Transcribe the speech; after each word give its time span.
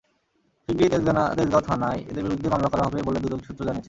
শিগগিরই 0.69 0.89
তেজগাঁও 1.37 1.63
থানায় 1.69 1.99
এঁদের 2.09 2.23
বিরুদ্ধে 2.25 2.47
মামলা 2.53 2.69
করা 2.73 2.83
হবে 2.87 2.99
বলে 3.07 3.19
দুদক 3.19 3.41
সূত্র 3.47 3.61
জানিয়েছে। 3.67 3.79